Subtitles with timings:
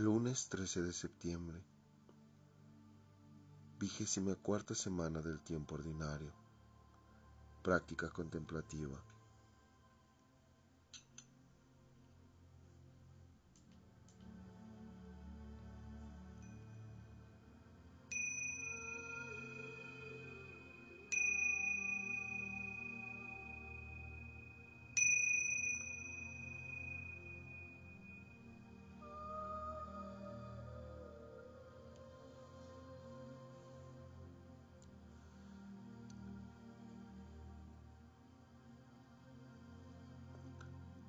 [0.00, 1.60] Lunes 13 de septiembre,
[3.80, 6.32] vigésima cuarta semana del tiempo ordinario.
[7.64, 8.96] Práctica contemplativa.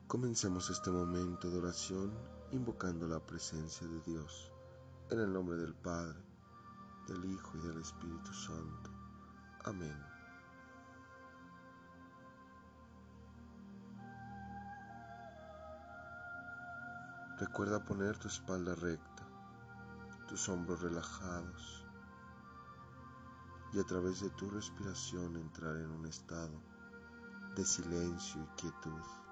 [0.10, 2.12] Comencemos este momento de oración
[2.52, 4.52] invocando la presencia de Dios,
[5.12, 6.18] en el nombre del Padre,
[7.08, 8.90] del Hijo y del Espíritu Santo.
[9.66, 9.96] Amén.
[17.38, 19.28] Recuerda poner tu espalda recta,
[20.28, 21.86] tus hombros relajados
[23.74, 26.60] y a través de tu respiración entrar en un estado
[27.56, 29.29] de silencio y quietud.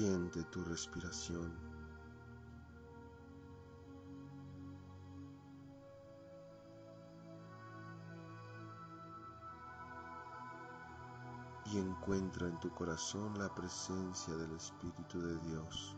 [0.00, 1.52] Siente tu respiración.
[11.66, 15.94] Y encuentra en tu corazón la presencia del Espíritu de Dios.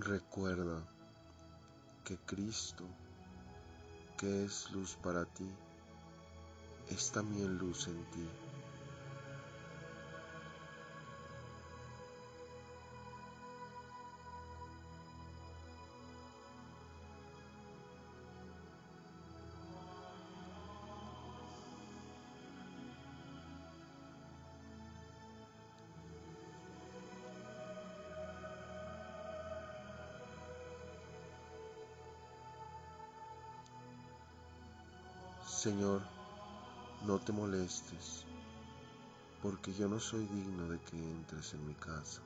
[0.00, 0.82] Recuerda
[2.04, 2.82] que Cristo,
[4.18, 5.48] que es luz para ti,
[6.88, 8.28] es también luz en ti.
[35.64, 36.02] Señor,
[37.06, 38.26] no te molestes,
[39.40, 42.20] porque yo no soy digno de que entres en mi casa.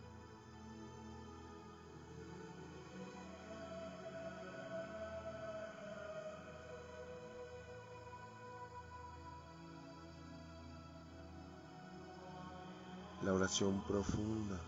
[13.23, 14.59] La oración profunda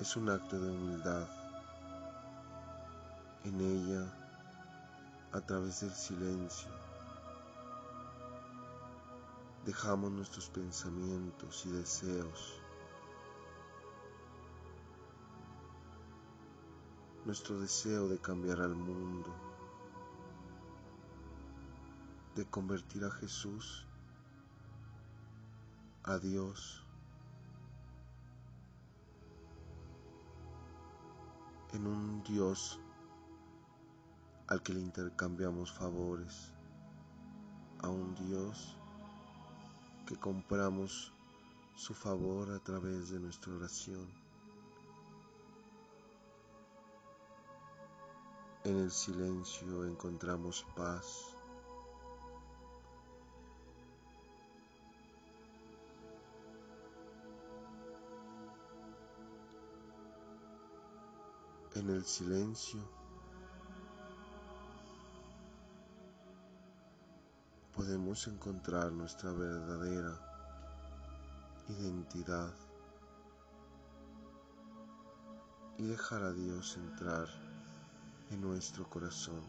[0.00, 1.28] es un acto de humildad.
[3.44, 4.19] En ella
[5.32, 6.70] a través del silencio.
[9.64, 12.60] Dejamos nuestros pensamientos y deseos,
[17.24, 19.32] nuestro deseo de cambiar al mundo,
[22.34, 23.86] de convertir a Jesús,
[26.04, 26.84] a Dios,
[31.72, 32.80] en un Dios
[34.50, 36.52] al que le intercambiamos favores,
[37.82, 38.76] a un Dios
[40.06, 41.12] que compramos
[41.76, 44.08] su favor a través de nuestra oración.
[48.64, 51.28] En el silencio encontramos paz.
[61.76, 62.99] En el silencio
[67.80, 70.14] podemos encontrar nuestra verdadera
[71.66, 72.52] identidad
[75.78, 77.26] y dejar a Dios entrar
[78.32, 79.40] en nuestro corazón.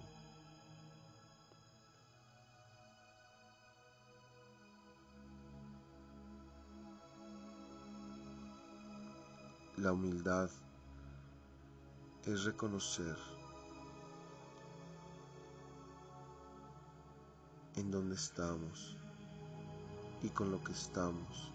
[9.76, 10.50] La humildad
[12.24, 13.41] es reconocer
[17.76, 18.98] en dónde estamos
[20.24, 21.52] y con lo que estamos.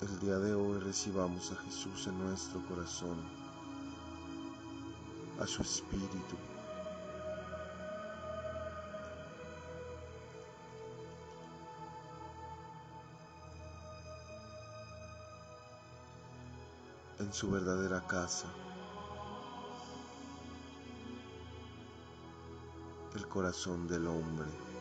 [0.00, 3.18] El día de hoy recibamos a Jesús en nuestro corazón,
[5.42, 6.36] a su Espíritu.
[17.18, 18.48] en su verdadera casa,
[23.14, 24.71] el corazón del hombre.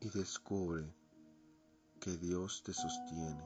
[0.00, 0.84] Y descubre
[2.00, 3.44] que Dios te sostiene.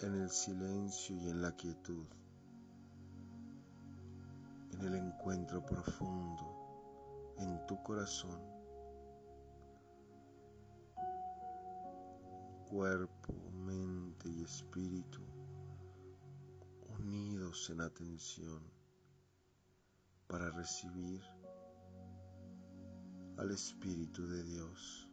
[0.00, 2.06] En el silencio y en la quietud,
[4.72, 8.40] en el encuentro profundo en tu corazón,
[12.68, 15.20] cuerpo, mente y espíritu
[16.98, 18.81] unidos en atención
[20.32, 21.20] para recibir
[23.36, 25.11] al Espíritu de Dios.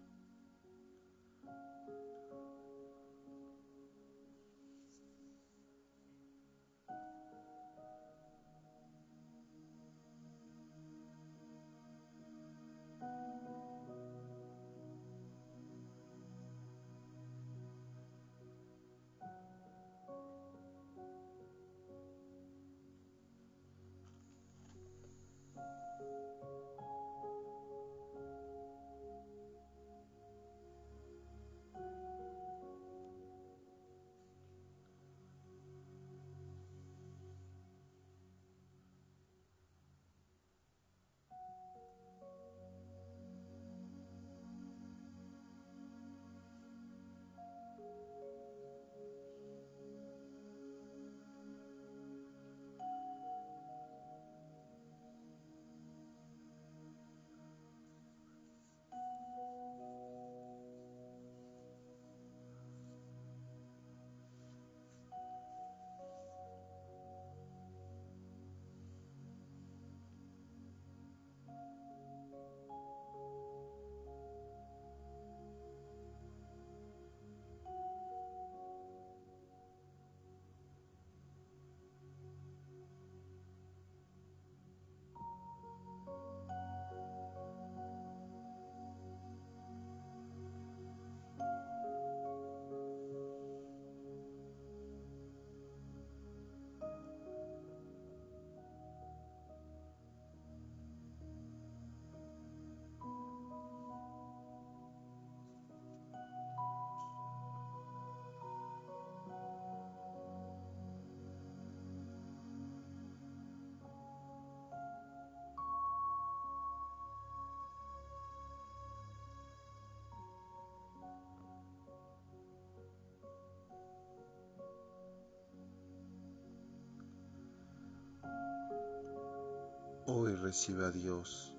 [130.49, 131.55] Recibe a Dios.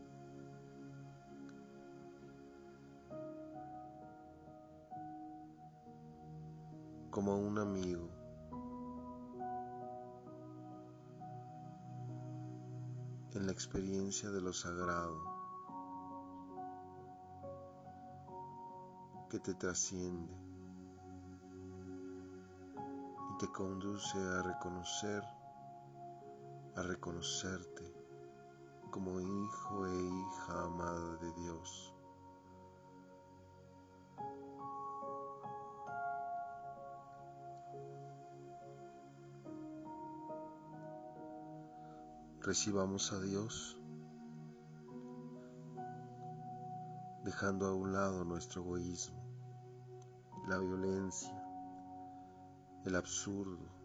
[7.11, 8.09] como un amigo.
[13.35, 15.17] en la experiencia de lo sagrado
[19.31, 20.35] que te trasciende
[23.31, 25.23] y te conduce a reconocer,
[26.75, 28.00] a reconocerte
[28.91, 31.95] como hijo e hija amada de Dios.
[42.41, 43.81] Recibamos a Dios
[47.25, 49.23] dejando a un lado nuestro egoísmo,
[50.49, 51.45] la violencia,
[52.87, 53.80] el absurdo,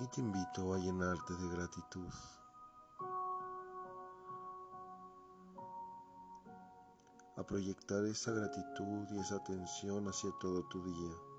[0.00, 2.08] y te invito a llenarte de gratitud.
[7.36, 11.29] A proyectar esa gratitud y esa atención hacia todo tu día.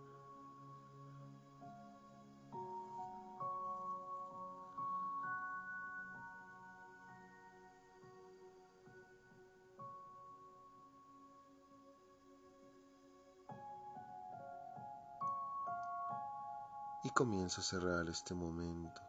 [17.03, 19.01] Y comienza a cerrar este momento.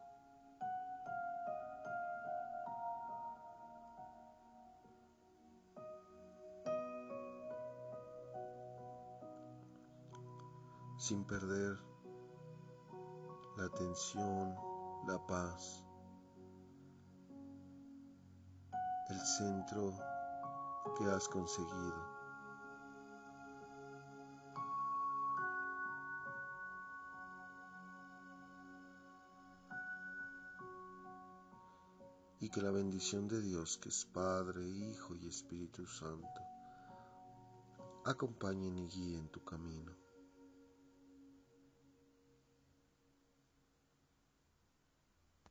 [11.03, 11.77] sin perder
[13.57, 14.55] la atención,
[15.05, 15.85] la paz,
[19.09, 19.91] el centro
[20.97, 22.12] que has conseguido.
[32.43, 36.41] Y que la bendición de Dios, que es Padre, Hijo y Espíritu Santo,
[38.03, 40.02] acompañen y guíen tu camino.